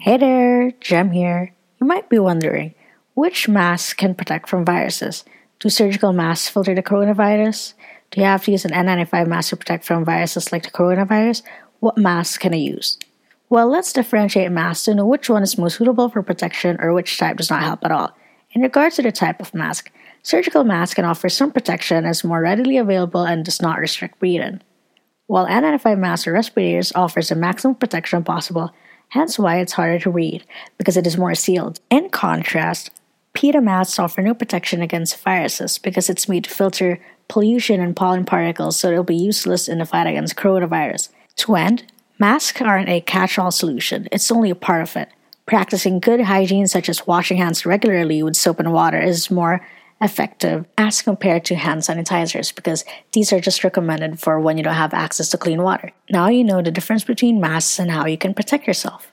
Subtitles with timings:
[0.00, 1.52] Hey there, Jem here.
[1.80, 2.74] You might be wondering
[3.14, 5.24] which masks can protect from viruses?
[5.60, 7.74] Do surgical masks filter the coronavirus?
[8.10, 11.42] Do you have to use an N95 mask to protect from viruses like the coronavirus?
[11.80, 12.96] What mask can I use?
[13.50, 17.18] Well, let's differentiate masks to know which one is most suitable for protection or which
[17.18, 18.16] type does not help at all.
[18.52, 19.90] In regards to the type of mask,
[20.22, 24.60] surgical masks can offer some protection as more readily available and does not restrict breathing.
[25.28, 28.72] While N95 masks or respirators offers the maximum protection possible,
[29.10, 30.42] hence why it's harder to read
[30.78, 31.80] because it is more sealed.
[31.90, 32.90] In contrast,
[33.34, 38.24] PETA masks offer no protection against viruses because it's made to filter pollution and pollen
[38.24, 41.10] particles so it'll be useless in the fight against coronavirus.
[41.36, 41.84] To end,
[42.18, 45.10] masks aren't a catch all solution, it's only a part of it.
[45.44, 49.60] Practicing good hygiene, such as washing hands regularly with soap and water, is more
[50.00, 54.74] effective as compared to hand sanitizers because these are just recommended for when you don't
[54.74, 55.90] have access to clean water.
[56.10, 59.12] Now you know the difference between masks and how you can protect yourself.